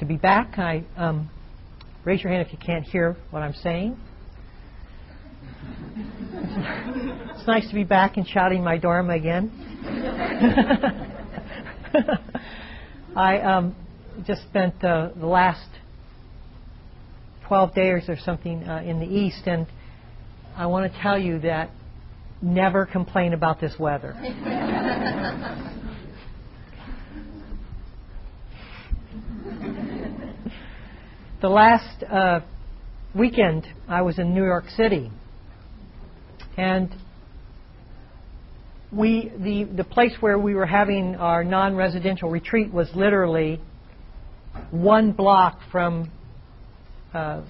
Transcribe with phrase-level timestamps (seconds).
[0.00, 0.58] to be back.
[0.58, 1.30] I um,
[2.04, 3.98] raise your hand if you can't hear what I'm saying.
[7.36, 9.52] it's nice to be back and shouting my Dharma again.
[13.14, 13.76] I um,
[14.26, 15.68] just spent uh, the last
[17.48, 19.66] 12 days or something uh, in the East, and
[20.56, 21.72] I want to tell you that
[22.40, 24.16] never complain about this weather.
[31.40, 32.40] the last uh,
[33.14, 35.10] weekend, I was in New York City,
[36.56, 36.94] and
[38.92, 43.60] we the the place where we were having our non-residential retreat was literally
[44.70, 46.10] one block from
[47.14, 47.42] uh,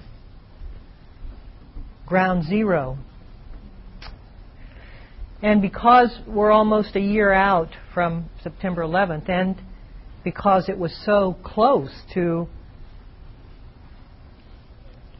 [2.05, 2.97] ground zero.
[5.41, 9.59] And because we're almost a year out from September 11th, and
[10.23, 12.47] because it was so close to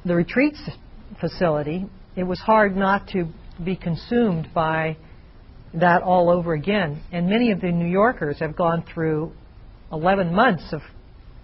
[0.06, 0.56] the retreat
[1.20, 1.86] facility,
[2.16, 3.28] it was hard not to
[3.64, 4.98] be consumed by
[5.74, 7.02] that all over again.
[7.12, 9.32] And many of the New Yorkers have gone through
[9.92, 10.82] 11 months of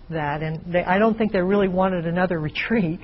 [0.10, 3.00] that, and they, I don't think they really wanted another retreat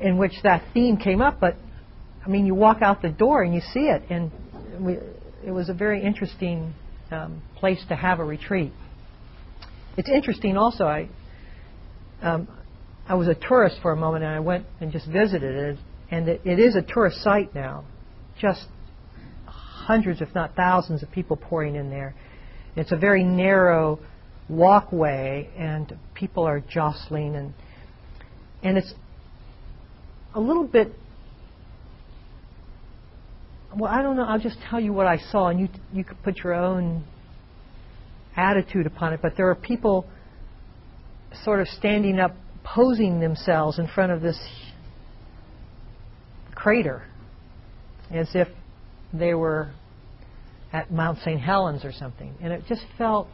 [0.00, 1.40] in which that theme came up.
[1.40, 1.56] But
[2.24, 4.30] I mean, you walk out the door and you see it, and
[4.80, 4.96] we,
[5.44, 6.74] it was a very interesting
[7.10, 8.72] um, place to have a retreat.
[9.96, 10.84] It's interesting also.
[10.84, 11.08] I
[12.22, 12.48] um,
[13.08, 15.78] I was a tourist for a moment, and I went and just visited it,
[16.10, 17.84] and it, it is a tourist site now.
[18.38, 18.66] Just
[19.46, 22.14] hundreds, if not thousands, of people pouring in there.
[22.76, 23.98] It's a very narrow
[24.48, 27.54] walkway, and people are jostling, and
[28.62, 28.92] and it's
[30.34, 30.92] a little bit.
[33.74, 34.24] Well, I don't know.
[34.24, 37.04] I'll just tell you what I saw, and you you could put your own
[38.36, 39.20] attitude upon it.
[39.22, 40.06] But there are people
[41.44, 42.34] sort of standing up,
[42.74, 44.38] posing themselves in front of this
[46.54, 47.04] crater,
[48.10, 48.48] as if
[49.12, 49.70] they were
[50.72, 51.40] at Mount St.
[51.40, 52.34] Helens or something.
[52.42, 53.28] And it just felt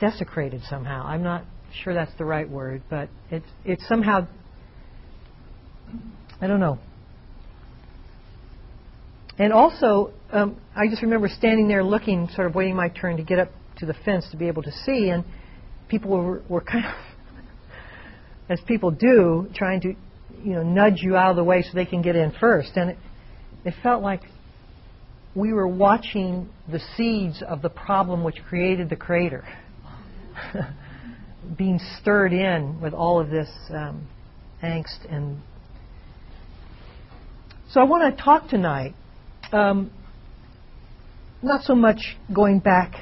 [0.00, 1.04] desecrated somehow.
[1.06, 1.44] I'm not
[1.84, 4.26] sure that's the right word, but it's it's somehow
[6.40, 6.78] I don't know.
[9.38, 13.22] And also, um, I just remember standing there looking, sort of waiting my turn to
[13.22, 15.24] get up to the fence to be able to see, and
[15.90, 16.94] people were, were kind of,
[18.48, 19.88] as people do, trying to,
[20.42, 22.70] you know, nudge you out of the way so they can get in first.
[22.76, 22.98] And it,
[23.64, 24.22] it felt like
[25.34, 29.44] we were watching the seeds of the problem which created the crater
[31.58, 34.08] being stirred in with all of this um,
[34.62, 35.40] angst and
[37.70, 38.94] so I want to talk tonight
[39.52, 39.92] um,
[41.42, 42.94] not so much going back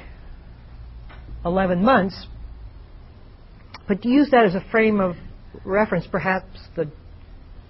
[1.43, 2.27] 11 months
[3.89, 5.15] but to use that as a frame of
[5.65, 6.45] reference perhaps
[6.75, 6.89] the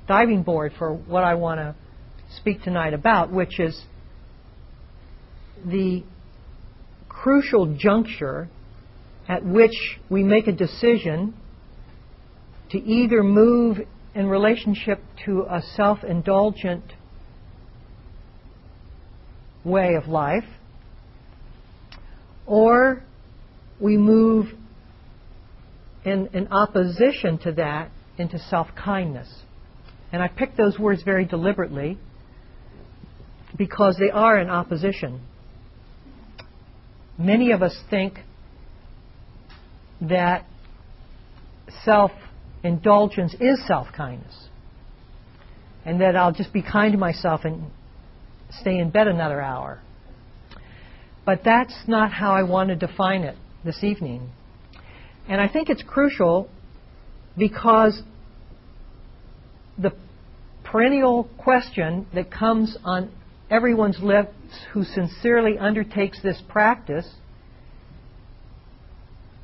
[0.06, 1.76] diving board for what I want to
[2.36, 3.82] speak tonight about which is
[5.66, 6.04] the
[7.08, 8.50] crucial juncture
[9.30, 11.34] at which we make a decision
[12.72, 13.78] to either move
[14.14, 16.84] in relationship to a self indulgent
[19.64, 20.46] way of life,
[22.46, 23.04] or
[23.80, 24.48] we move
[26.06, 29.30] in, in opposition to that into self kindness.
[30.12, 31.98] And I picked those words very deliberately
[33.58, 35.22] because they are in opposition
[37.20, 38.20] many of us think
[40.02, 40.46] that
[41.84, 42.12] self
[42.64, 44.48] indulgence is self kindness.
[45.86, 47.72] And that I'll just be kind to myself and
[48.52, 49.82] stay in bed another hour.
[51.26, 54.30] But that's not how I want to define it this evening.
[55.30, 56.50] And I think it's crucial
[57.38, 58.02] because
[59.78, 59.94] the
[60.64, 63.12] perennial question that comes on
[63.50, 64.34] everyone's lips
[64.74, 67.08] who sincerely undertakes this practice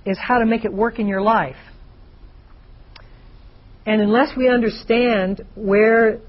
[0.06, 1.55] is how to make it work in your life.
[3.85, 6.20] And unless we understand where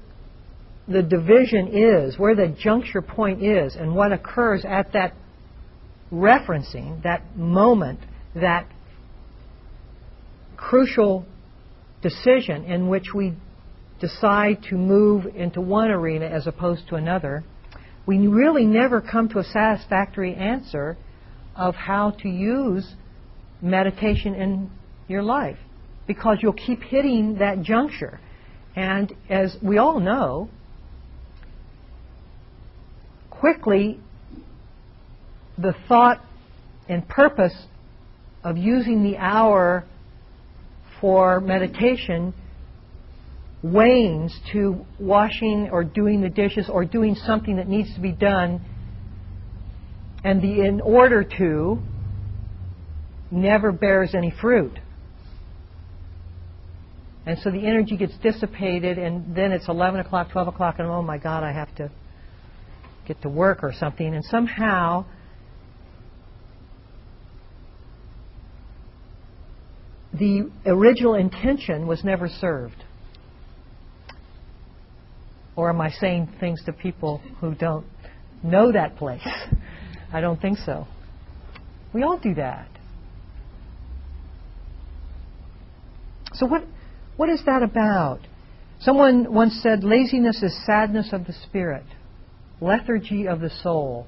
[0.87, 5.13] the division is, where the juncture point is, and what occurs at that
[6.11, 7.99] referencing, that moment,
[8.35, 8.67] that
[10.57, 11.25] crucial
[12.01, 13.33] decision in which we
[13.99, 17.43] decide to move into one arena as opposed to another,
[18.05, 20.97] we really never come to a satisfactory answer
[21.55, 22.95] of how to use
[23.61, 24.69] meditation in
[25.07, 25.57] your life
[26.05, 28.19] because you'll keep hitting that juncture.
[28.75, 30.49] And as we all know,
[33.29, 33.99] quickly
[35.57, 36.23] the thought
[36.87, 37.55] and purpose
[38.43, 39.83] of using the hour
[41.01, 42.33] for meditation
[43.63, 48.61] wanes to washing or doing the dishes or doing something that needs to be done,
[50.23, 51.79] and the in order to
[53.31, 54.79] never bears any fruit.
[57.25, 61.01] And so the energy gets dissipated, and then it's 11 o'clock, 12 o'clock, and oh
[61.01, 61.91] my God, I have to
[63.05, 64.15] get to work or something.
[64.15, 65.05] And somehow,
[70.17, 72.83] the original intention was never served.
[75.55, 77.85] Or am I saying things to people who don't
[78.43, 79.27] know that place?
[80.13, 80.87] I don't think so.
[81.93, 82.69] We all do that.
[86.33, 86.63] So, what,
[87.15, 88.19] what is that about?
[88.79, 91.85] Someone once said laziness is sadness of the spirit,
[92.61, 94.05] lethargy of the soul.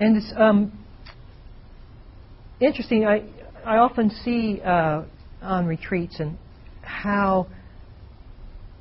[0.00, 0.72] And it's um,
[2.60, 3.04] interesting.
[3.04, 3.24] I,
[3.64, 5.02] I often see uh,
[5.42, 6.38] on retreats and
[6.82, 7.48] how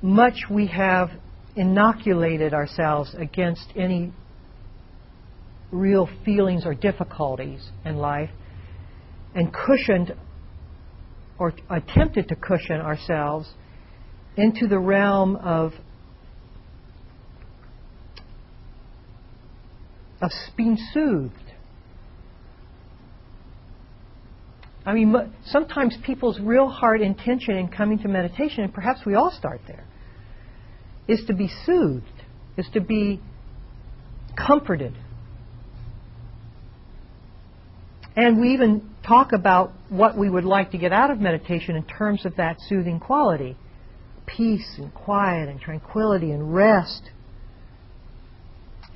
[0.02, 1.10] much we have
[1.56, 4.14] inoculated ourselves against any
[5.72, 8.30] real feelings or difficulties in life
[9.34, 10.16] and cushioned
[11.40, 13.50] or attempted to cushion ourselves
[14.38, 15.74] into the realm of
[20.22, 21.34] of being soothed.
[24.86, 25.14] I mean,
[25.46, 29.86] sometimes people's real hard intention in coming to meditation, and perhaps we all start there,
[31.08, 32.06] is to be soothed,
[32.58, 33.20] is to be
[34.36, 34.94] comforted,
[38.18, 41.84] And we even talk about what we would like to get out of meditation in
[41.84, 43.56] terms of that soothing quality
[44.26, 47.12] peace and quiet and tranquility and rest.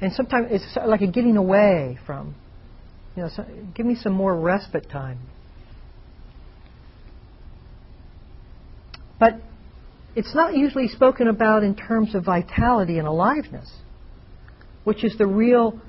[0.02, 2.36] And sometimes it's like a getting away from,
[3.16, 3.46] you know, so,
[3.76, 5.20] give me some more respite time.
[9.20, 9.36] But
[10.16, 13.72] it's not usually spoken about in terms of vitality and aliveness,
[14.84, 15.80] which is the real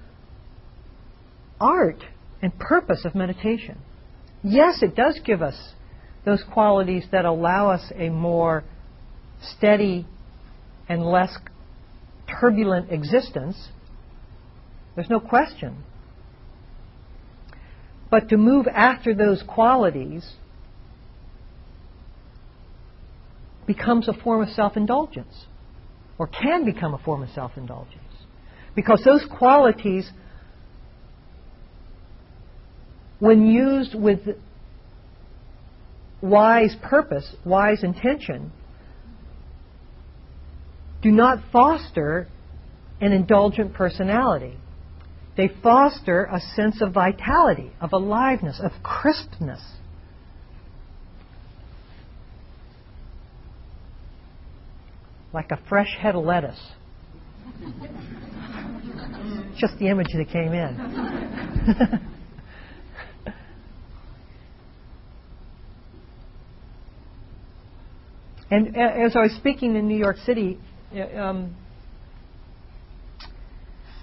[1.58, 2.04] art
[2.42, 3.78] and purpose of meditation.
[4.42, 5.56] Yes, it does give us
[6.24, 8.64] those qualities that allow us a more
[9.56, 10.06] steady
[10.88, 11.34] and less
[12.40, 13.56] turbulent existence.
[14.94, 15.84] There's no question.
[18.10, 20.34] But to move after those qualities
[23.66, 25.46] becomes a form of self indulgence,
[26.18, 27.98] or can become a form of self indulgence.
[28.74, 30.10] Because those qualities
[33.22, 34.18] when used with
[36.20, 38.50] wise purpose, wise intention,
[41.02, 42.26] do not foster
[43.00, 44.56] an indulgent personality.
[45.36, 49.62] They foster a sense of vitality, of aliveness, of crispness.
[55.32, 56.60] Like a fresh head of lettuce.
[59.58, 62.08] Just the image that came in.
[68.52, 70.58] And as I was speaking in New York City,
[70.94, 71.56] uh, um,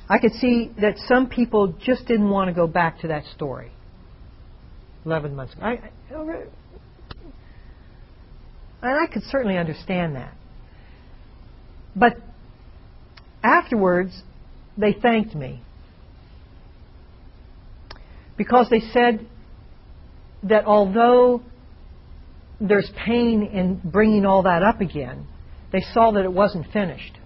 [0.09, 3.71] I could see that some people just didn't want to go back to that story.
[5.05, 5.79] Eleven months ago, I,
[8.81, 10.33] and I could certainly understand that.
[11.95, 12.17] But
[13.43, 14.23] afterwards,
[14.77, 15.61] they thanked me
[18.35, 19.27] because they said
[20.43, 21.41] that although
[22.59, 25.27] there's pain in bringing all that up again.
[25.71, 27.17] They saw that it wasn't finished.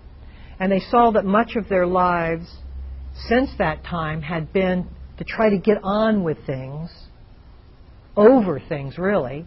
[0.59, 2.47] And they saw that much of their lives
[3.15, 6.91] since that time had been to try to get on with things,
[8.15, 9.45] over things really,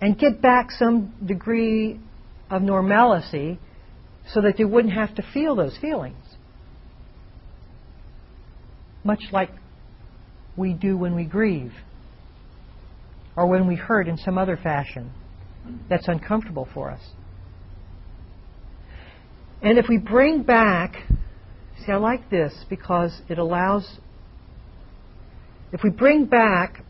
[0.00, 1.98] and get back some degree
[2.50, 3.58] of normalcy
[4.32, 6.16] so that they wouldn't have to feel those feelings.
[9.04, 9.50] Much like
[10.56, 11.72] we do when we grieve
[13.36, 15.10] or when we hurt in some other fashion
[15.88, 17.00] that's uncomfortable for us.
[19.62, 20.96] And if we bring back,
[21.84, 23.98] see, I like this because it allows,
[25.72, 26.84] if we bring back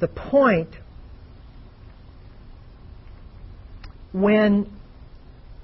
[0.00, 0.70] the point
[4.12, 4.70] when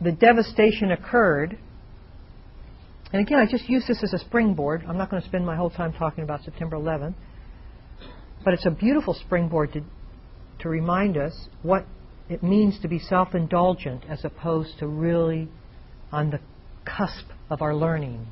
[0.00, 1.58] the devastation occurred,
[3.12, 4.84] and again, I just use this as a springboard.
[4.88, 7.14] I'm not going to spend my whole time talking about September 11th.
[8.44, 9.82] But it's a beautiful springboard to,
[10.60, 11.86] to remind us what
[12.28, 15.48] it means to be self indulgent as opposed to really
[16.10, 16.40] on the
[16.84, 18.26] cusp of our learning.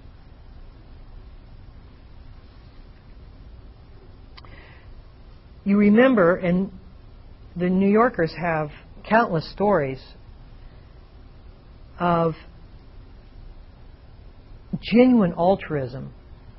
[5.64, 6.72] You remember, and
[7.56, 8.70] the New Yorkers have
[9.08, 10.00] countless stories
[11.98, 12.34] of
[14.80, 16.12] genuine altruism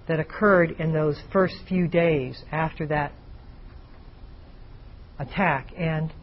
[0.07, 3.11] that occurred in those first few days after that
[5.17, 6.13] attack and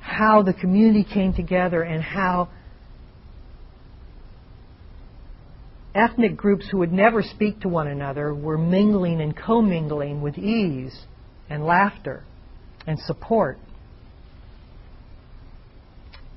[0.00, 2.48] how the community came together and how
[5.94, 11.04] ethnic groups who would never speak to one another were mingling and commingling with ease
[11.50, 12.24] and laughter
[12.86, 13.58] and support.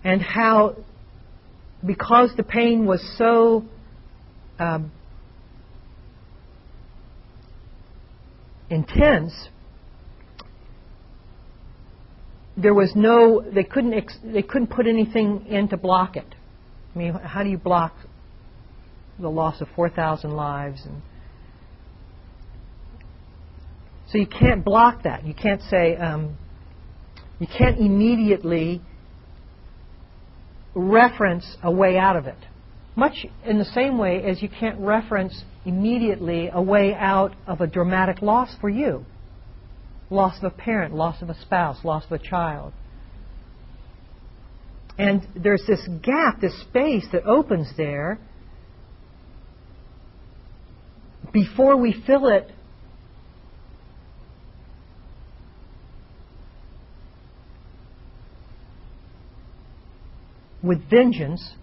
[0.04, 0.76] And how,
[1.86, 3.66] because the pain was so
[4.60, 4.92] um,
[8.70, 9.34] intense,
[12.58, 16.36] there was no they couldn't ex, they couldn't put anything in to block it.
[16.94, 17.94] I mean, how do you block
[19.20, 21.02] the loss of 4,000 lives and
[24.12, 25.26] so you can't block that.
[25.26, 26.38] You can't say um,
[27.40, 28.82] you can't immediately
[30.76, 32.38] reference a way out of it.
[32.96, 37.68] Much in the same way as you can't reference immediately a way out of a
[37.68, 39.06] dramatic loss for you
[40.12, 42.72] loss of a parent, loss of a spouse, loss of a child.
[44.98, 48.20] And there's this gap, this space that opens there
[51.36, 52.50] before we fill it
[60.64, 61.56] with vengeance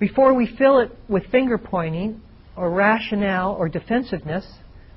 [0.00, 2.22] before we fill it with finger pointing
[2.56, 4.46] or rationale or defensiveness,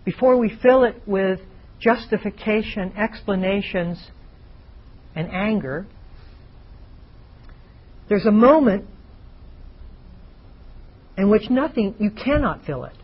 [0.05, 1.39] before we fill it with
[1.79, 4.09] justification, explanations,
[5.15, 5.85] and anger,
[8.07, 8.85] there's a moment
[11.17, 12.95] in which nothing, you cannot fill it.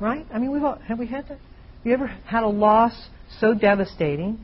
[0.00, 0.26] Right?
[0.32, 1.38] I mean, we've all, have we had that?
[1.38, 3.08] Have you ever had a loss
[3.40, 4.40] so devastating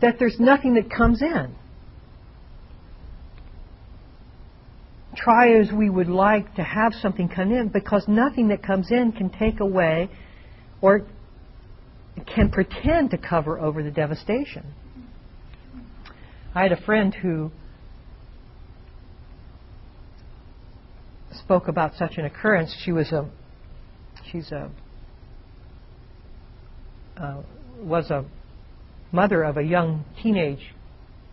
[0.00, 1.54] that there's nothing that comes in?
[5.16, 9.12] try as we would like to have something come in because nothing that comes in
[9.12, 10.08] can take away
[10.80, 11.06] or
[12.34, 14.64] can pretend to cover over the devastation.
[16.54, 17.50] I had a friend who
[21.32, 22.74] spoke about such an occurrence.
[22.84, 23.28] She was a
[24.30, 24.70] she's a
[27.16, 27.42] uh,
[27.82, 28.24] was a
[29.12, 30.74] mother of a young teenage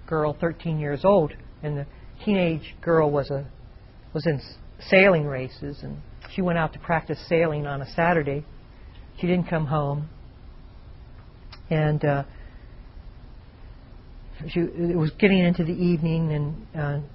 [0.07, 1.85] girl, 13 years old, and the
[2.23, 3.45] teenage girl was a
[4.13, 4.41] was in
[4.79, 5.97] sailing races, and
[6.33, 8.45] she went out to practice sailing on a Saturday.
[9.19, 10.09] She didn't come home,
[11.69, 12.23] and uh,
[14.49, 17.07] she it was getting into the evening, and uh,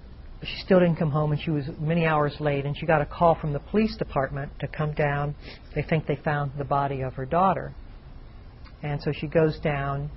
[0.42, 2.66] she still didn't come home, and she was many hours late.
[2.66, 5.34] And she got a call from the police department to come down.
[5.74, 7.74] They think they found the body of her daughter,
[8.82, 10.10] and so she goes down,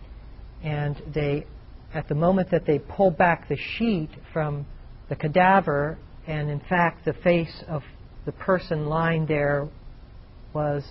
[0.64, 1.46] and they,
[1.94, 4.66] at the moment that they pull back the sheet from
[5.10, 7.84] the cadaver and in fact, the face of
[8.26, 9.68] the person lying there
[10.54, 10.84] was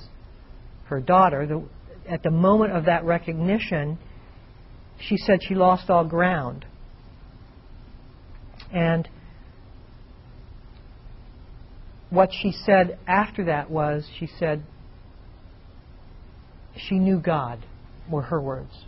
[0.86, 1.46] her daughter.
[1.46, 1.64] The,
[2.08, 3.98] at the moment of that recognition,
[5.00, 6.66] she said she lost all ground.
[8.72, 9.08] And
[12.14, 14.62] what she said after that was, she said,
[16.76, 17.64] she knew God,
[18.10, 18.84] were her words,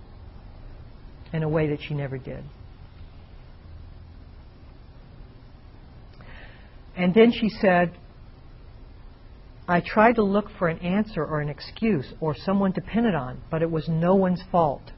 [1.33, 2.45] in a way that she never did.
[6.97, 7.95] And then she said,
[9.69, 13.15] I tried to look for an answer or an excuse or someone to pin it
[13.15, 14.93] on, but it was no one's fault.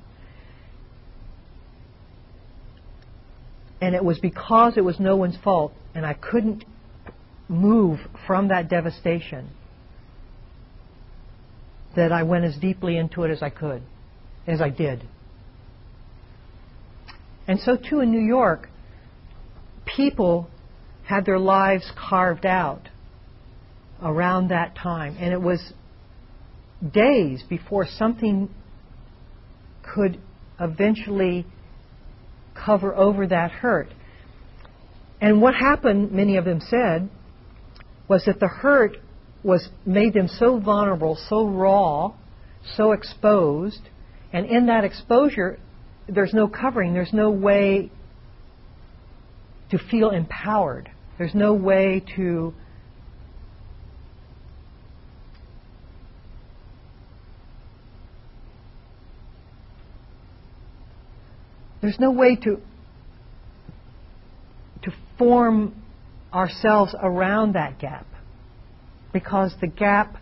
[3.80, 6.64] And it was because it was no one's fault and I couldn't
[7.48, 9.50] move from that devastation
[11.96, 13.82] that I went as deeply into it as I could,
[14.46, 15.06] as I did.
[17.46, 18.68] And so, too, in New York,
[19.86, 20.50] people
[21.06, 22.90] had their lives carved out
[24.02, 25.16] around that time.
[25.18, 25.72] And it was
[26.92, 28.50] days before something
[29.82, 30.20] could
[30.60, 31.46] eventually
[32.54, 33.88] cover over that hurt.
[35.20, 37.08] And what happened, many of them said,
[38.08, 38.96] was that the hurt
[39.42, 42.12] was made them so vulnerable, so raw,
[42.76, 43.80] so exposed,
[44.32, 45.58] and in that exposure,
[46.08, 47.90] there's no covering, there's no way
[49.70, 50.90] to feel empowered.
[51.18, 52.54] There's no way to
[61.80, 62.60] There's no way to
[64.82, 65.74] to form
[66.32, 68.06] ourselves around that gap
[69.12, 70.16] because the gap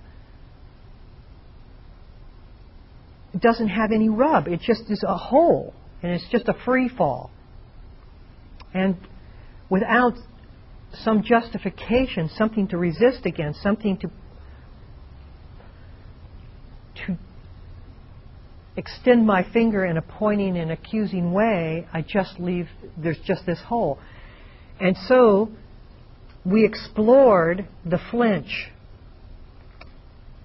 [3.39, 4.49] doesn't have any rub.
[4.49, 7.31] It just is a hole, and it's just a free fall.
[8.73, 8.97] And
[9.69, 10.15] without
[11.03, 14.11] some justification, something to resist against, something to
[17.07, 17.19] to
[18.77, 23.61] extend my finger in a pointing and accusing way, I just leave there's just this
[23.67, 23.99] hole.
[24.81, 25.51] And so
[26.47, 28.71] we explored the flinch,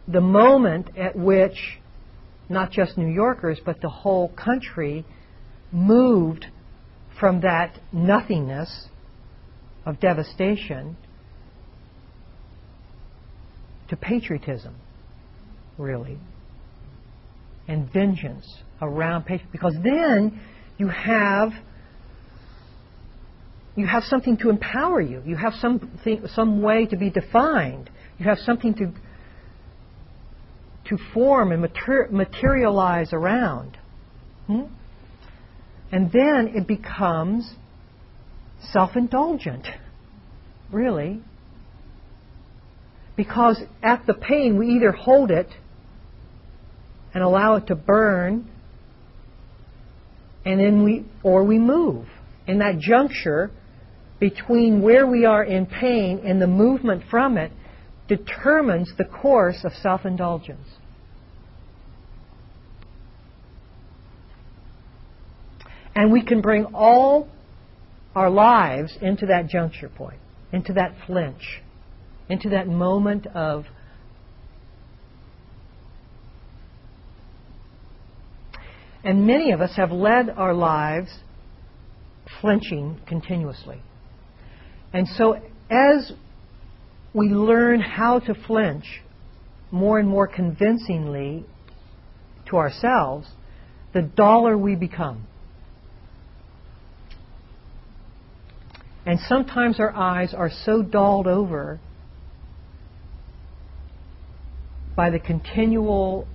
[0.08, 1.80] the moment at which
[2.50, 5.06] not just New Yorkers, but the whole country
[5.72, 6.48] moved
[7.20, 8.88] from that nothingness
[9.86, 10.98] of devastation
[13.88, 14.76] to patriotism,
[15.78, 16.18] really,
[17.68, 18.46] and vengeance
[18.82, 19.52] around patriotism.
[19.52, 20.42] Because then
[20.80, 21.52] you have
[23.76, 25.22] you have something to empower you.
[25.26, 27.90] You have something, some way to be defined.
[28.18, 28.92] You have something to
[30.86, 33.78] to form and mater- materialize around.
[34.48, 34.64] Hmm?
[35.92, 37.54] And then it becomes
[38.72, 39.68] self indulgent,
[40.72, 41.22] really.
[43.16, 45.48] Because at the pain, we either hold it
[47.14, 48.50] and allow it to burn,
[50.46, 52.08] and then we, or we move.
[52.48, 53.52] In that juncture
[54.22, 57.52] between where we are in pain and the movement from it
[58.08, 60.68] determines the course of self indulgence.
[65.96, 67.28] And we can bring all
[68.16, 70.20] our lives into that juncture point,
[70.54, 71.62] into that flinch,
[72.30, 73.66] into that moment of
[79.04, 81.10] And many of us have led our lives
[82.40, 83.82] flinching continuously.
[84.94, 86.12] And so as
[87.14, 89.02] we learn how to flinch
[89.72, 91.46] more and more convincingly
[92.50, 93.28] to ourselves,
[93.94, 95.28] the duller we become.
[99.06, 101.80] And sometimes our eyes are so dulled over
[104.96, 106.28] by the continual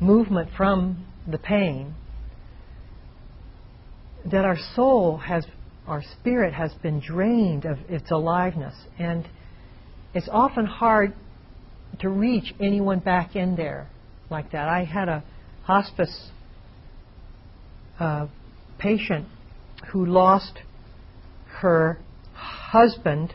[0.00, 1.94] movement from the pain
[4.26, 5.44] that our soul has,
[5.86, 8.74] our spirit has been drained of its aliveness.
[8.98, 9.28] And
[10.14, 11.14] it's often hard
[12.00, 13.88] to reach anyone back in there
[14.30, 14.68] like that.
[14.68, 15.24] I had a
[15.64, 16.30] hospice
[17.98, 18.26] uh,
[18.78, 19.26] patient
[19.92, 20.58] who lost
[21.60, 21.98] her
[22.34, 23.34] husband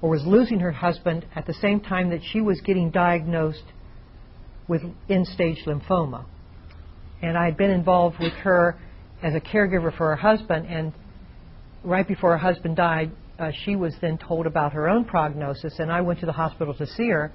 [0.00, 3.64] or was losing her husband at the same time that she was getting diagnosed
[4.66, 6.24] with end stage lymphoma.
[7.20, 8.78] And I had been involved with her
[9.22, 10.92] as a caregiver for her husband, and
[11.84, 15.90] right before her husband died, uh, she was then told about her own prognosis, and
[15.90, 17.32] I went to the hospital to see her,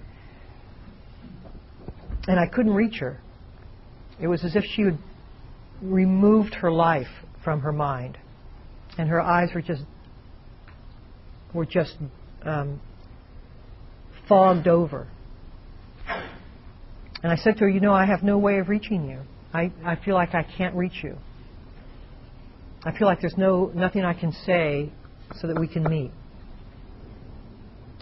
[2.28, 3.19] and I couldn't reach her.
[4.19, 4.98] It was as if she had
[5.82, 7.08] removed her life
[7.43, 8.17] from her mind,
[8.98, 9.84] and her eyes were just
[11.54, 11.95] were just
[12.43, 12.80] um,
[14.28, 15.08] fogged over.
[17.24, 19.21] And I said to her, You know, I have no way of reaching you.
[19.54, 21.17] I, I feel like I can't reach you.
[22.86, 24.91] I feel like there's no nothing I can say
[25.41, 26.12] so that we can meet.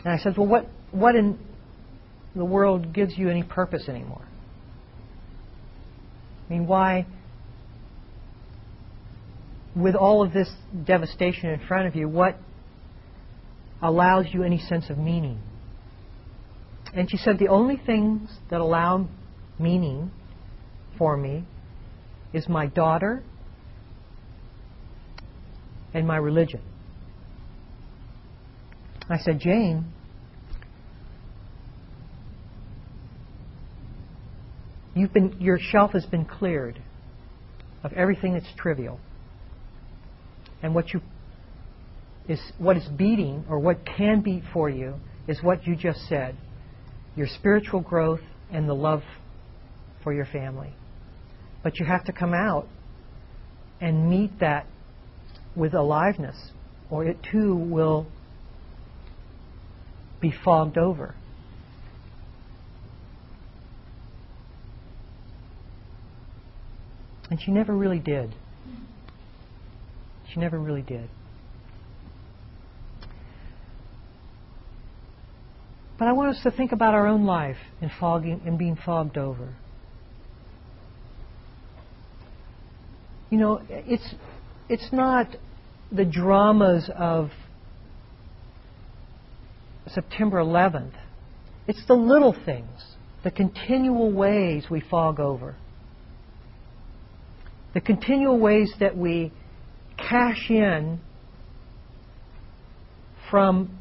[0.03, 1.39] And I said, Well, what, what in
[2.35, 4.27] the world gives you any purpose anymore?
[6.49, 7.05] I mean, why,
[9.73, 10.51] with all of this
[10.85, 12.37] devastation in front of you, what
[13.81, 15.39] allows you any sense of meaning?
[16.93, 19.07] And she said, The only things that allow
[19.57, 20.11] meaning
[20.97, 21.45] for me
[22.33, 23.23] is my daughter
[25.93, 26.61] and my religion.
[29.09, 29.91] I said, Jane,
[34.95, 36.81] you've been, your shelf has been cleared
[37.83, 38.99] of everything that's trivial.
[40.61, 41.01] And what you
[42.27, 44.95] is what is beating or what can beat for you
[45.27, 46.37] is what you just said
[47.15, 49.03] your spiritual growth and the love
[50.03, 50.73] for your family.
[51.63, 52.67] But you have to come out
[53.79, 54.65] and meet that
[55.55, 56.51] with aliveness,
[56.89, 58.07] or it too will
[60.19, 61.15] be fogged over.
[67.29, 68.35] And she never really did.
[70.31, 71.09] She never really did.
[75.97, 79.17] But I want us to think about our own life in fogging and being fogged
[79.17, 79.55] over.
[83.29, 84.13] You know, it's
[84.69, 85.35] it's not
[85.91, 87.31] the dramas of
[89.87, 90.93] September 11th.
[91.67, 95.55] It's the little things, the continual ways we fog over,
[97.73, 99.31] the continual ways that we
[99.97, 100.99] cash in
[103.29, 103.77] from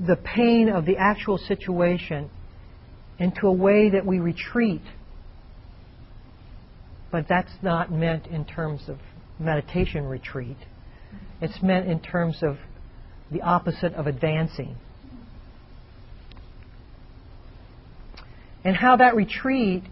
[0.00, 2.30] the pain of the actual situation
[3.18, 4.82] into a way that we retreat.
[7.12, 8.98] But that's not meant in terms of
[9.38, 10.56] meditation retreat.
[11.40, 12.56] It's meant in terms of
[13.30, 14.76] the opposite of advancing.
[18.64, 19.82] And how that retreat,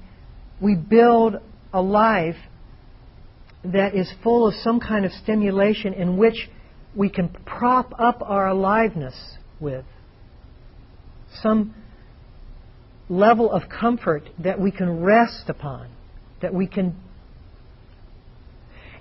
[0.60, 1.36] we build
[1.72, 2.36] a life
[3.64, 6.48] that is full of some kind of stimulation in which
[6.94, 9.84] we can prop up our aliveness with.
[11.42, 11.74] Some
[13.08, 15.90] level of comfort that we can rest upon,
[16.40, 16.96] that we can.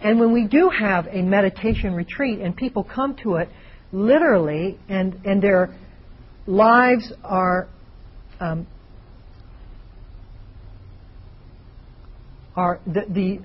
[0.01, 3.49] And when we do have a meditation retreat and people come to it
[3.91, 5.75] literally and, and their
[6.47, 7.67] lives are
[8.39, 8.65] um,
[12.55, 13.39] are the, the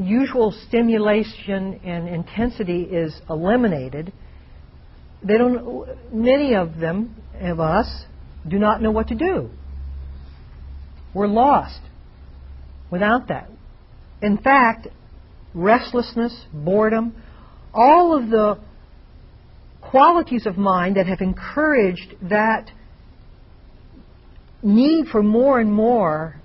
[0.00, 4.12] usual stimulation and intensity is eliminated,
[5.22, 5.86] they don't.
[6.12, 8.04] Many of them, of us,
[8.48, 9.50] do not know what to do.
[11.14, 11.80] We're lost
[12.90, 13.50] without that.
[14.22, 14.88] In fact,
[15.54, 17.14] restlessness, boredom,
[17.72, 18.58] all of the
[19.80, 22.70] qualities of mind that have encouraged that
[24.62, 26.40] need for more and more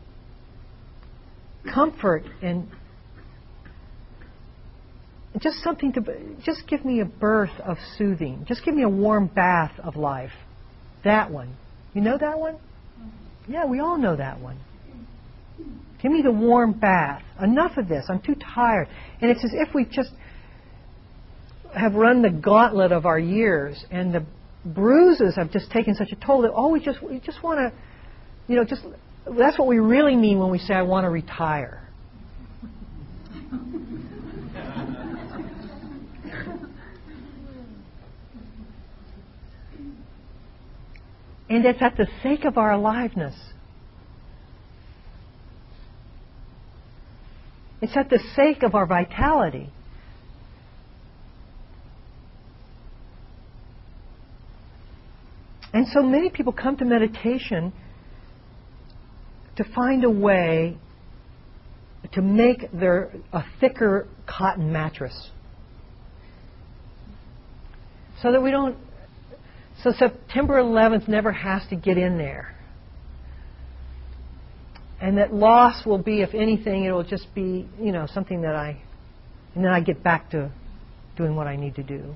[1.73, 2.69] comfort and
[5.41, 6.01] just something to
[6.45, 8.45] just give me a birth of soothing.
[8.47, 10.31] Just give me a warm bath of life.
[11.03, 11.55] That one.
[11.93, 12.55] You know that one?
[12.55, 13.51] Mm-hmm.
[13.51, 14.57] Yeah, we all know that one.
[16.05, 17.23] Give me the warm bath.
[17.41, 18.05] Enough of this.
[18.09, 18.87] I'm too tired.
[19.21, 20.11] And it's as if we just
[21.75, 24.23] have run the gauntlet of our years and the
[24.63, 27.73] bruises have just taken such a toll that all we just we just want to
[28.47, 28.83] you know just
[29.35, 31.89] that's what we really mean when we say I want to retire.
[41.49, 43.33] and it's at the sake of our aliveness.
[47.81, 49.69] It's at the sake of our vitality.
[55.73, 57.73] And so many people come to meditation
[59.57, 60.77] to find a way
[62.13, 65.31] to make their a thicker cotton mattress
[68.21, 68.77] so that we don't
[69.83, 72.54] so September 11th never has to get in there
[75.01, 78.55] and that loss will be if anything it will just be you know something that
[78.55, 78.81] I
[79.53, 80.51] and then I get back to
[81.17, 82.15] doing what I need to do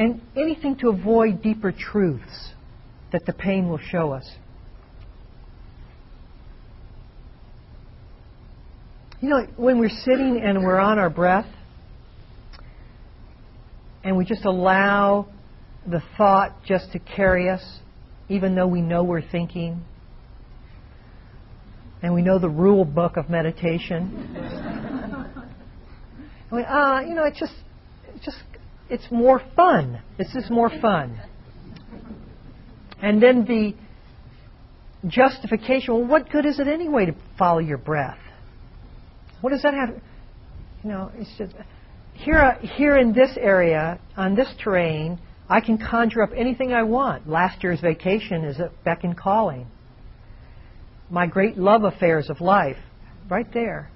[0.00, 2.52] and anything to avoid deeper truths
[3.12, 4.26] that the pain will show us.
[9.20, 11.46] You know, when we're sitting and we're on our breath,
[14.04, 15.26] and we just allow
[15.86, 17.62] the thought just to carry us,
[18.28, 19.82] even though we know we're thinking,
[22.02, 24.28] and we know the rule book of meditation.
[26.50, 27.54] we, uh, you know, it's just,
[28.14, 28.38] it just
[28.90, 30.02] it's more fun.
[30.18, 31.20] It's just more fun.
[33.00, 33.74] And then the
[35.08, 38.18] justification well, what good is it anyway to follow your breath?
[39.40, 39.90] What does that have?
[40.82, 41.54] You know, it's just
[42.20, 47.28] here, here in this area, on this terrain, I can conjure up anything I want.
[47.28, 49.66] Last year's vacation is a beck and calling.
[51.08, 52.76] My great love affairs of life,
[53.28, 53.90] right there.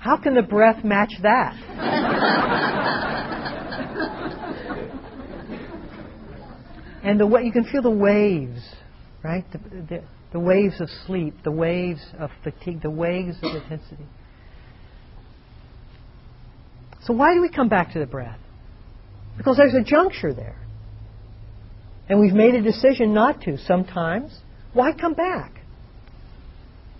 [0.00, 1.54] How can the breath match that?
[7.04, 8.60] and the way you can feel the waves,
[9.22, 9.44] right?
[9.52, 14.06] The, the, the waves of sleep, the waves of fatigue, the waves of intensity.
[17.06, 18.38] So why do we come back to the breath?
[19.36, 20.56] Because there's a juncture there.
[22.08, 24.36] And we've made a decision not to sometimes.
[24.72, 25.52] Why come back?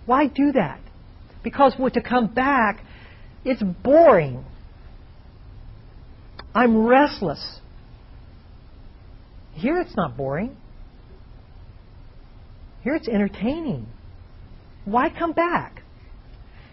[0.05, 0.79] Why do that?
[1.43, 2.83] Because to come back
[3.47, 4.43] it's boring.
[6.53, 7.59] I'm restless.
[9.53, 10.57] Here it's not boring.
[12.83, 13.87] Here it's entertaining.
[14.85, 15.83] Why come back?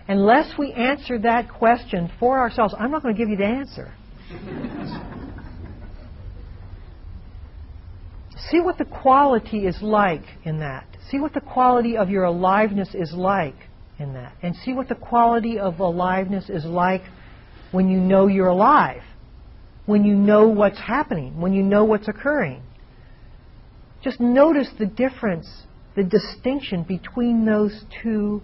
[0.06, 3.94] Unless we answer that question for ourselves, I'm not going to give you the answer.
[8.50, 10.86] See what the quality is like in that.
[11.10, 13.56] See what the quality of your aliveness is like
[13.98, 14.34] in that.
[14.42, 17.02] And see what the quality of aliveness is like
[17.72, 19.02] when you know you're alive,
[19.86, 22.62] when you know what's happening, when you know what's occurring.
[24.02, 25.48] Just notice the difference,
[25.96, 28.42] the distinction between those two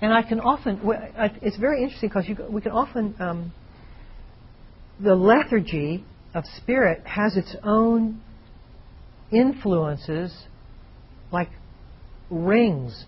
[0.00, 0.80] And I can often,
[1.42, 3.52] it's very interesting because we can often, um,
[5.00, 6.04] the lethargy
[6.34, 8.20] of spirit has its own
[9.30, 10.34] influences,
[11.32, 11.48] like
[12.30, 13.06] rings,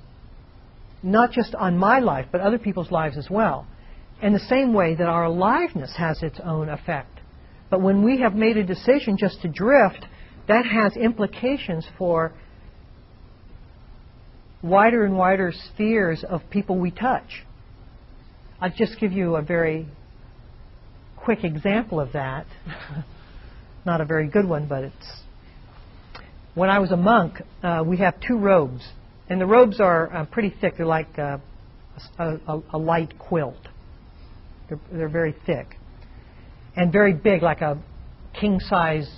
[1.03, 3.67] not just on my life, but other people's lives as well.
[4.23, 7.21] In the same way that our aliveness has its own effect.
[7.71, 10.07] But when we have made a decision just to drift,
[10.49, 12.33] that has implications for
[14.63, 17.45] wider and wider spheres of people we touch.
[18.61, 19.87] I'll just give you a very
[21.17, 22.47] quick example of that.
[23.87, 25.23] Not a very good one, but it's.
[26.55, 28.83] When I was a monk, uh, we have two robes,
[29.29, 30.77] and the robes are uh, pretty thick.
[30.77, 31.39] They're like uh,
[32.19, 33.69] a, a, a, light quilt.
[34.69, 35.77] They're, they're very thick
[36.75, 37.79] and very big, like a
[38.39, 39.09] king size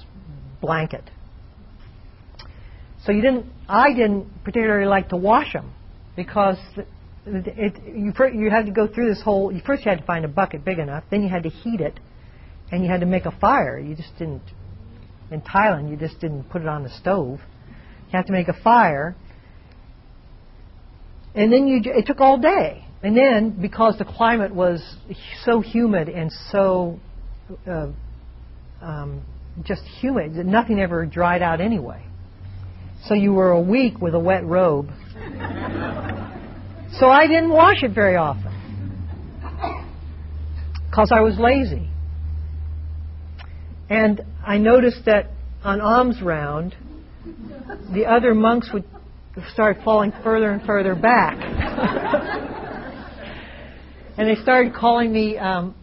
[0.61, 1.11] blanket.
[3.05, 5.73] So you didn't, I didn't particularly like to wash them
[6.17, 6.59] because
[7.27, 9.53] it, you, you had to go through this whole.
[9.53, 11.81] You first you had to find a bucket big enough, then you had to heat
[11.81, 11.99] it,
[12.71, 13.79] and you had to make a fire.
[13.79, 14.43] You just didn't.
[15.31, 17.39] In Thailand, you just didn't put it on the stove.
[18.09, 19.15] You had to make a fire,
[21.35, 21.81] and then you.
[21.85, 24.83] It took all day, and then because the climate was
[25.45, 26.99] so humid and so
[27.67, 27.89] uh,
[28.83, 29.23] um,
[29.63, 32.05] just humid, nothing ever dried out anyway.
[33.07, 34.89] So you were a week with a wet robe.
[36.99, 38.51] so I didn't wash it very often
[40.91, 41.89] because I was lazy.
[43.89, 45.31] And I noticed that
[45.65, 46.77] on alms round,
[47.93, 48.85] the other monks would
[49.53, 51.37] start falling further and further back.
[54.19, 55.75] and they started calling me um,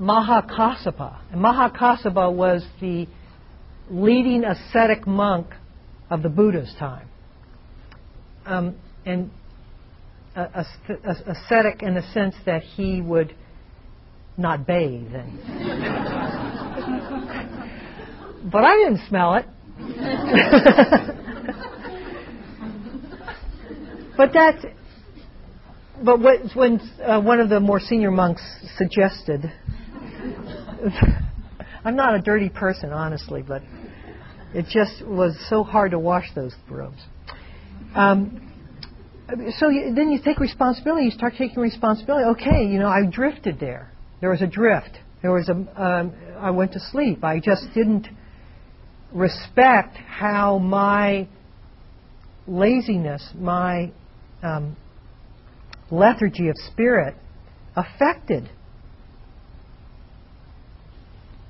[0.00, 1.18] Mahakassapa.
[1.32, 3.06] And Mahakassapa was the
[3.90, 5.48] leading ascetic monk
[6.10, 7.08] of the Buddha's time.
[8.44, 9.30] Um, and
[10.36, 10.64] a, a,
[11.04, 13.34] a, ascetic in the sense that he would
[14.36, 15.14] not bathe.
[15.14, 15.38] And
[18.52, 19.46] but I didn't smell it.
[24.16, 24.64] but that's.
[26.04, 28.42] But what, when uh, one of the more senior monks
[28.76, 29.44] suggested,
[31.84, 33.62] I'm not a dirty person, honestly, but
[34.56, 37.02] it just was so hard to wash those robes.
[37.94, 38.40] Um,
[39.58, 41.04] so you, then you take responsibility.
[41.04, 42.24] You start taking responsibility.
[42.40, 43.92] Okay, you know, I drifted there.
[44.22, 44.98] There was a drift.
[45.20, 45.52] There was a.
[45.52, 47.22] Um, I went to sleep.
[47.22, 48.08] I just didn't
[49.12, 51.28] respect how my
[52.46, 53.92] laziness, my
[54.42, 54.74] um,
[55.90, 57.14] lethargy of spirit,
[57.76, 58.48] affected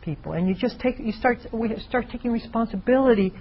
[0.06, 3.34] people, and you just take you start we start taking responsibility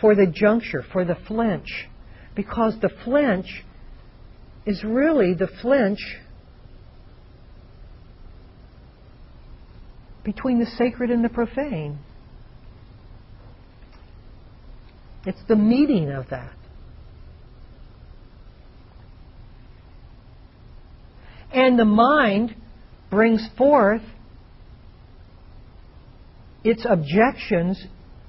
[0.00, 1.86] for the juncture, for the flinch,
[2.34, 3.46] because the flinch
[4.66, 6.00] is really the flinch
[10.24, 12.00] between the sacred and the profane.
[15.24, 16.52] It's the meeting of that.
[21.52, 22.54] And the mind
[23.10, 24.02] brings forth
[26.66, 27.82] its objections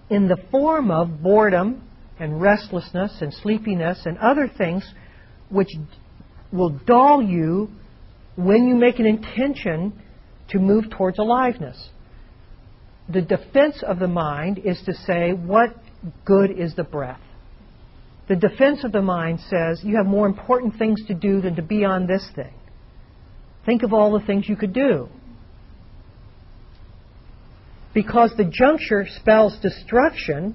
[0.09, 1.81] in the form of boredom
[2.19, 4.83] and restlessness and sleepiness and other things
[5.49, 5.69] which
[6.51, 7.69] will dull you
[8.35, 9.91] when you make an intention
[10.49, 11.89] to move towards aliveness.
[13.09, 15.75] The defense of the mind is to say, what
[16.23, 17.19] good is the breath?
[18.29, 21.61] The defense of the mind says, you have more important things to do than to
[21.61, 22.53] be on this thing.
[23.65, 25.09] Think of all the things you could do
[27.97, 30.53] because the juncture spells destruction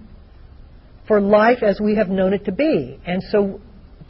[1.09, 2.97] for life as we have known it to be.
[3.05, 3.61] And so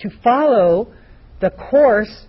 [0.00, 0.92] to follow
[1.40, 2.26] the course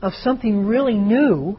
[0.00, 1.58] of something really new,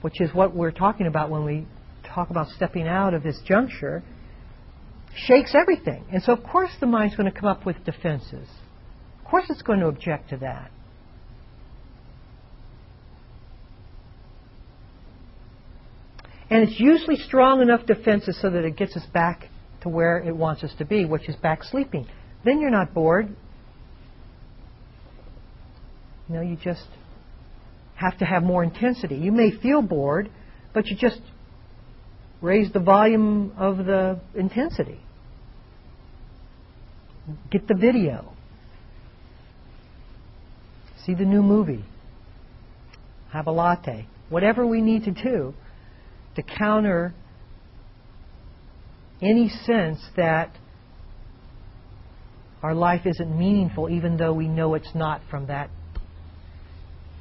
[0.00, 1.66] which is what we're talking about when we
[2.06, 4.02] talk about stepping out of this juncture,
[5.14, 6.06] shakes everything.
[6.10, 8.48] And so, of course, the mind's going to come up with defenses.
[9.18, 10.70] Of course, it's going to object to that.
[16.50, 19.48] And it's usually strong enough defenses so that it gets us back
[19.82, 22.06] to where it wants us to be, which is back sleeping.
[22.44, 23.28] Then you're not bored.
[26.28, 26.86] You know, you just
[27.94, 29.14] have to have more intensity.
[29.14, 30.30] You may feel bored,
[30.74, 31.20] but you just
[32.40, 35.00] raise the volume of the intensity.
[37.50, 38.32] Get the video.
[41.04, 41.84] See the new movie.
[43.32, 44.06] Have a latte.
[44.30, 45.54] Whatever we need to do
[46.36, 47.14] to counter
[49.22, 50.56] any sense that
[52.62, 55.70] our life isn't meaningful, even though we know it's not from that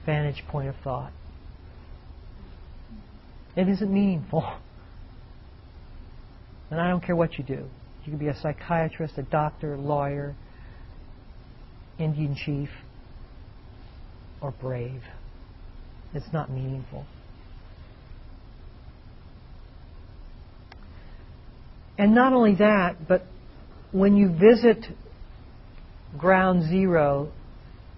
[0.05, 1.11] vantage point of thought.
[3.55, 4.43] It isn't meaningful.
[6.71, 7.65] And I don't care what you do.
[8.05, 10.35] You can be a psychiatrist, a doctor, lawyer,
[11.97, 12.69] Indian chief,
[14.39, 15.01] or brave.
[16.13, 17.07] It's not meaningful.
[21.99, 23.25] And not only that, but
[23.91, 24.85] when you visit
[26.17, 27.29] ground zero,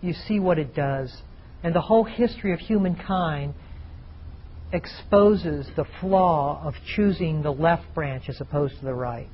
[0.01, 1.15] you see what it does.
[1.63, 3.53] And the whole history of humankind
[4.73, 9.29] exposes the flaw of choosing the left branch as opposed to the right.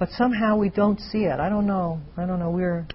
[0.00, 1.38] But somehow we don't see it.
[1.38, 2.00] I don't know.
[2.16, 2.50] I don't know.
[2.50, 2.88] We're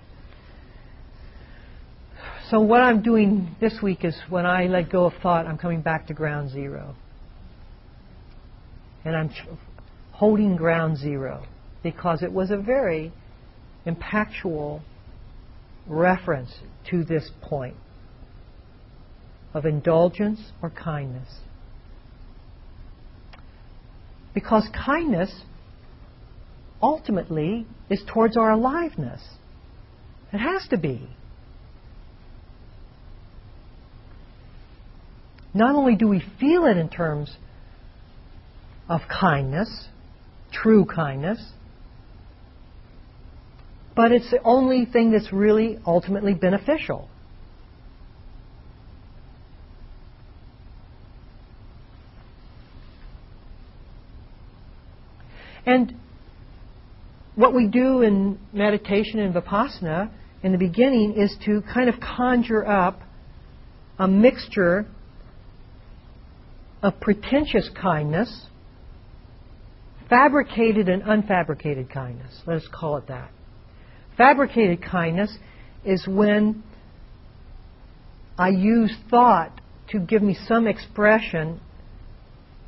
[2.49, 5.81] so what I'm doing this week is when I let go of thought, I'm coming
[5.81, 6.95] back to ground zero.
[9.03, 9.29] And I'm
[10.11, 11.45] holding ground zero
[11.81, 13.11] because it was a very
[13.85, 14.81] impactful
[15.87, 16.53] reference
[16.89, 17.75] to this point
[19.53, 21.29] of indulgence or kindness.
[24.33, 25.33] Because kindness
[26.81, 29.21] ultimately is towards our aliveness.
[30.33, 31.07] It has to be.
[35.55, 37.33] Not only do we feel it in terms
[38.89, 39.87] of kindness,
[40.51, 41.41] true kindness,
[43.95, 47.07] but it's the only thing that's really ultimately beneficial.
[55.65, 55.95] And
[57.35, 60.11] what we do in meditation and vipassana
[60.43, 62.99] in the beginning is to kind of conjure up
[63.97, 64.85] a mixture
[66.85, 68.45] of pretentious kindness,
[70.07, 72.43] fabricated and unfabricated kindness.
[72.45, 73.31] Let us call it that.
[74.17, 75.35] Fabricated kindness
[75.83, 76.61] is when
[78.37, 81.59] I use thought to give me some expression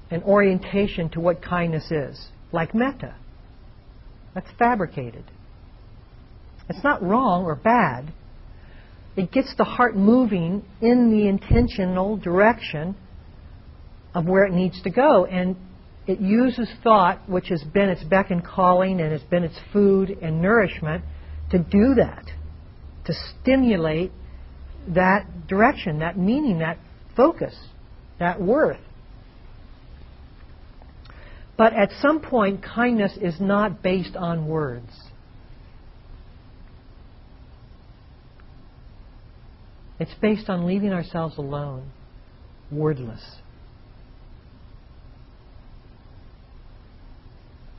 [0.10, 3.14] and orientation to what kindness is, like metta.
[4.34, 5.26] That's fabricated.
[6.70, 8.12] It's not wrong or bad.
[9.16, 12.96] It gets the heart moving in the intentional direction
[14.18, 15.26] of where it needs to go.
[15.26, 15.56] And
[16.08, 20.10] it uses thought, which has been its beck and calling and has been its food
[20.10, 21.04] and nourishment,
[21.52, 22.26] to do that,
[23.06, 24.12] to stimulate
[24.88, 26.80] that direction, that meaning, that
[27.16, 27.56] focus,
[28.18, 28.80] that worth.
[31.56, 34.90] But at some point, kindness is not based on words.
[40.00, 41.92] It's based on leaving ourselves alone,
[42.72, 43.24] wordless,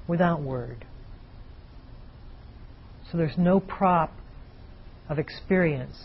[0.09, 0.85] without word.
[3.13, 4.13] So there's no prop
[5.09, 5.97] of experience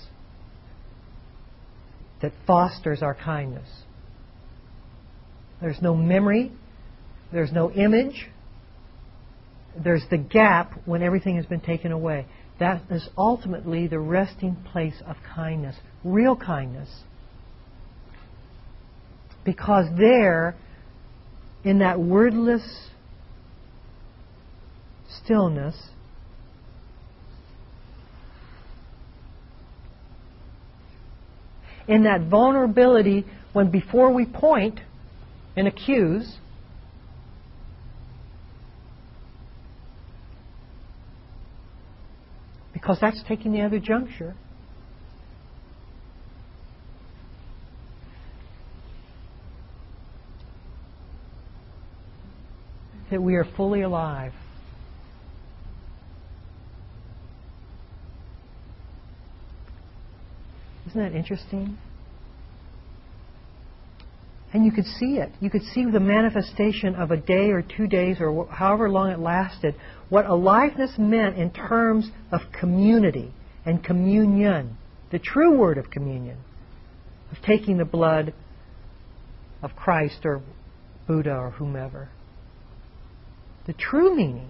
[2.22, 3.68] that fosters our kindness.
[5.60, 6.52] There's no memory,
[7.32, 8.30] there's no image,
[9.82, 12.26] there's the gap when everything has been taken away.
[12.60, 16.89] That is ultimately the resting place of kindness, real kindness.
[19.44, 20.56] Because there,
[21.63, 22.89] in that wordless
[25.24, 25.76] stillness,
[31.88, 34.80] in that vulnerability when before we point
[35.56, 36.38] and accuse,
[42.74, 44.36] because that's taking the other juncture.
[53.12, 54.34] That we are fully alive.
[60.94, 61.75] Isn't that interesting?
[64.54, 65.31] And you could see it.
[65.39, 69.17] You could see the manifestation of a day or two days or however long it
[69.17, 69.73] lasted,
[70.10, 73.33] what aliveness meant in terms of community
[73.65, 74.77] and communion,
[75.12, 76.37] the true word of communion,
[77.31, 78.31] of taking the blood
[79.63, 80.44] of Christ or
[81.08, 82.10] Buddha or whomever.
[83.65, 84.50] The true meaning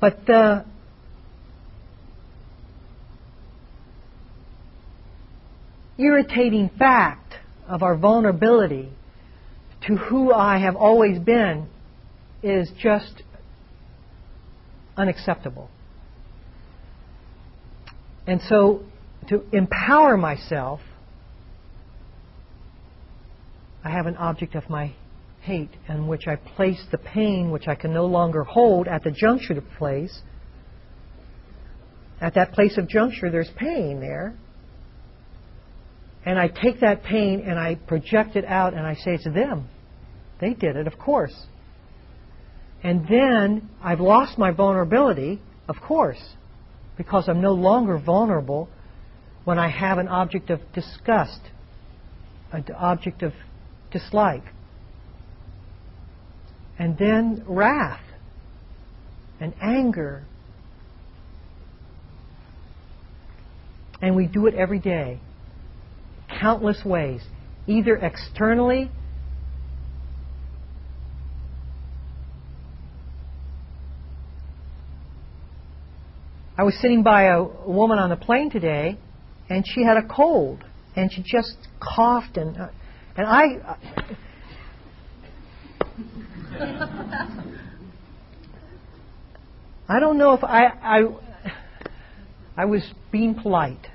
[0.00, 0.64] But the
[5.98, 7.34] irritating fact
[7.66, 8.90] of our vulnerability
[9.86, 11.68] to who I have always been
[12.42, 13.22] is just
[14.96, 15.70] unacceptable.
[18.26, 18.82] And so,
[19.28, 20.80] to empower myself,
[23.84, 24.92] I have an object of my
[25.40, 29.10] hate in which I place the pain which I can no longer hold at the
[29.10, 30.22] juncture of place.
[32.20, 34.34] At that place of juncture, there's pain there.
[36.26, 39.68] And I take that pain and I project it out and I say to them,
[40.40, 41.34] they did it, of course.
[42.82, 46.22] And then I've lost my vulnerability, of course,
[46.96, 48.68] because I'm no longer vulnerable
[49.44, 51.40] when I have an object of disgust,
[52.52, 53.32] an object of
[53.90, 54.44] dislike
[56.78, 58.00] and then wrath
[59.40, 60.24] and anger.
[64.00, 65.18] And we do it every day,
[66.40, 67.20] countless ways,
[67.66, 68.90] either externally.
[76.56, 78.98] I was sitting by a woman on the plane today,
[79.48, 80.64] and she had a cold,
[80.94, 82.68] and she just coughed, and uh,
[83.16, 83.76] and I
[89.88, 91.02] I don't know if I, I
[92.56, 92.82] I was
[93.12, 93.86] being polite,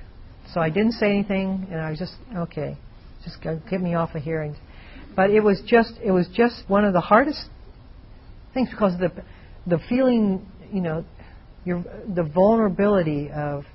[0.54, 2.78] so I didn't say anything, and I was just okay,
[3.24, 4.56] just get me off of here.
[5.16, 7.50] but it was just it was just one of the hardest
[8.54, 9.12] things because the
[9.68, 11.04] the feeling, you know,
[11.66, 11.84] your
[12.16, 13.66] the vulnerability of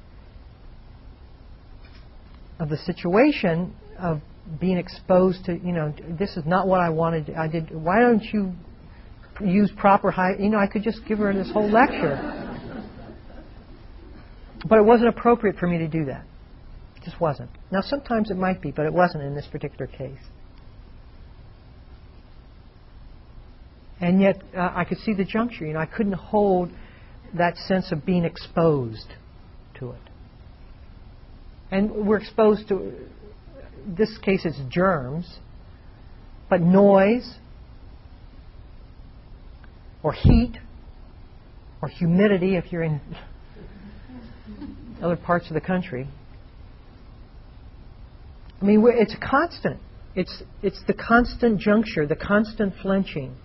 [2.58, 4.22] of the situation of
[4.58, 7.30] being exposed to, you know, this is not what I wanted.
[7.34, 7.70] I did.
[7.70, 8.54] Why don't you
[9.40, 10.34] use proper high.
[10.38, 12.34] You know, I could just give her this whole lecture.
[14.68, 16.24] But it wasn't appropriate for me to do that.
[16.96, 17.50] It just wasn't.
[17.70, 20.18] Now, sometimes it might be, but it wasn't in this particular case.
[24.00, 25.66] And yet, uh, I could see the juncture.
[25.66, 26.70] You know, I couldn't hold
[27.34, 29.12] that sense of being exposed
[29.78, 30.00] to it.
[31.70, 32.94] And we're exposed to,
[33.86, 35.38] this case, it's germs,
[36.48, 37.38] but noise,
[40.08, 40.56] or heat
[41.82, 42.98] or humidity if you're in
[45.02, 46.08] other parts of the country.
[48.62, 49.78] I mean, it's constant.
[50.14, 53.36] It's, it's the constant juncture, the constant flinching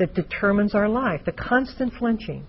[0.00, 2.44] that determines our life, the constant flinching.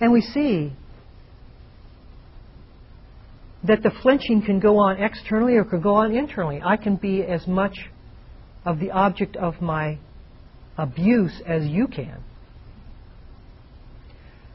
[0.00, 0.72] And we see
[3.64, 6.60] that the flinching can go on externally or can go on internally.
[6.64, 7.76] I can be as much
[8.64, 9.98] of the object of my
[10.76, 12.22] abuse as you can.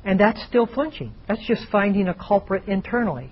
[0.05, 1.13] And that's still flinching.
[1.27, 3.29] That's just finding a culprit internally.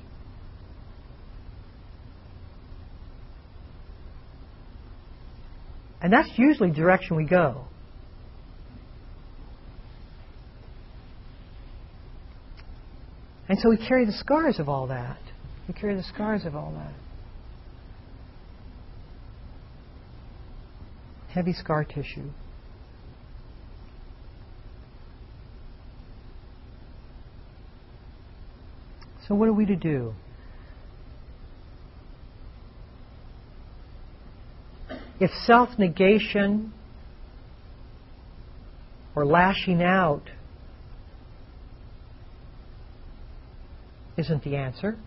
[6.02, 7.66] And that's usually the direction we go.
[13.52, 15.20] And so we carry the scars of all that.
[15.68, 16.94] We carry the scars of all that.
[21.34, 22.30] Heavy scar tissue.
[29.28, 30.14] So, what are we to do?
[35.20, 36.72] If self negation
[39.14, 40.24] or lashing out
[44.22, 44.98] isn't the answer.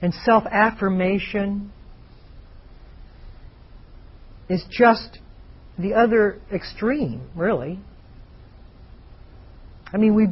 [0.00, 1.72] And self affirmation
[4.48, 5.18] is just
[5.78, 7.78] the other extreme, really.
[9.92, 10.28] I mean, we,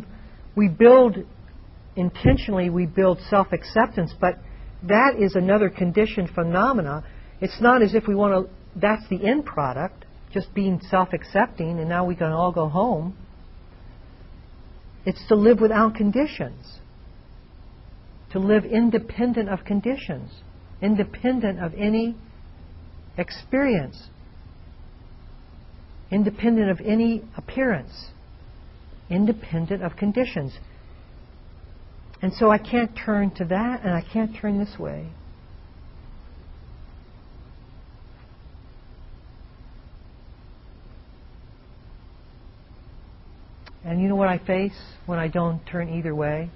[0.57, 1.17] we build,
[1.97, 4.39] intentionally, we build self acceptance, but
[4.83, 7.05] that is another conditioned phenomena.
[7.41, 11.79] It's not as if we want to, that's the end product, just being self accepting,
[11.79, 13.17] and now we can all go home.
[15.07, 16.79] It's to live without conditions,
[18.33, 20.31] to live independent of conditions,
[20.81, 22.17] independent of any
[23.17, 24.09] experience.
[26.11, 28.11] independent of any appearance,
[29.11, 30.57] independent of conditions.
[32.23, 35.09] And so I can't turn to that and I can't turn this way.
[43.85, 46.51] And you know what I face when I don't turn either way?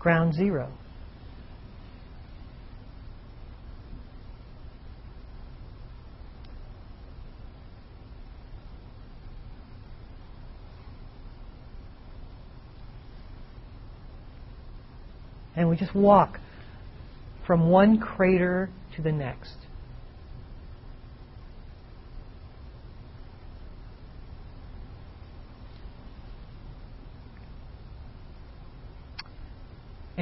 [0.00, 0.72] Ground zero.
[15.54, 16.40] And we just walk
[17.46, 19.56] from one crater to the next.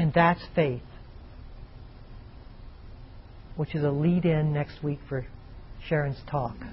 [0.09, 0.81] And that's faith,
[3.57, 5.27] which is a lead in next week for
[5.87, 6.57] Sharon's talk.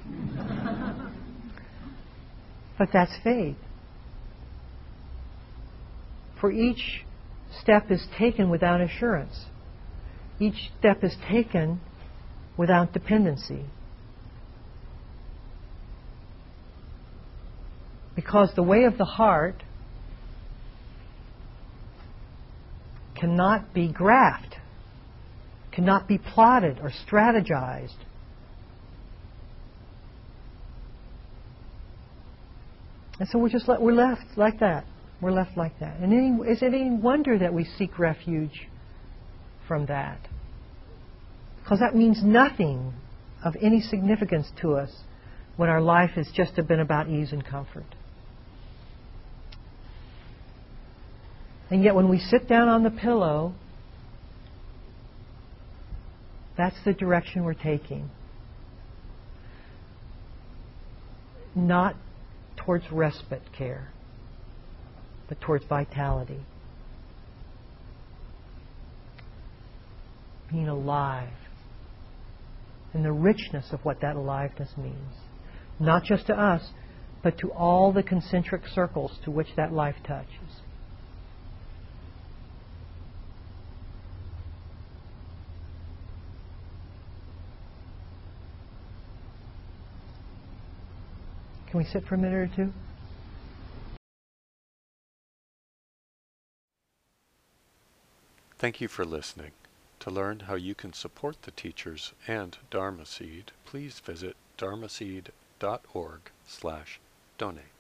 [2.78, 3.58] but that's faith.
[6.40, 7.04] For each
[7.60, 9.48] step is taken without assurance,
[10.40, 11.82] each step is taken
[12.56, 13.66] without dependency.
[18.16, 19.62] Because the way of the heart
[23.26, 24.54] cannot be graphed,
[25.72, 27.98] cannot be plotted or strategized.
[33.20, 34.86] And so we're just we're left like that.
[35.22, 35.98] We're left like that.
[36.00, 38.68] And any, is it any wonder that we seek refuge
[39.68, 40.20] from that?
[41.64, 42.94] Because that means nothing
[43.44, 44.92] of any significance to us
[45.56, 47.96] when our life has just been about ease and comfort.
[51.70, 53.54] And yet, when we sit down on the pillow,
[56.58, 58.10] that's the direction we're taking.
[61.56, 61.96] Not
[62.58, 63.90] towards respite care,
[65.28, 66.42] but towards vitality.
[70.52, 71.30] Being alive.
[72.94, 75.14] And the richness of what that aliveness means.
[75.80, 76.62] Not just to us,
[77.24, 80.45] but to all the concentric circles to which that life touches.
[91.76, 92.72] Can we sit for a minute or two?
[98.58, 99.52] Thank you for listening.
[100.00, 107.02] To learn how you can support the teachers and Dharma Seed, please visit dharmaseed.org slash
[107.38, 107.75] donate.